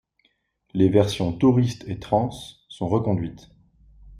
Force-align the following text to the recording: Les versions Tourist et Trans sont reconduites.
Les 0.73 0.89
versions 0.89 1.31
Tourist 1.31 1.85
et 1.87 1.99
Trans 1.99 2.31
sont 2.69 2.87
reconduites. 2.87 3.51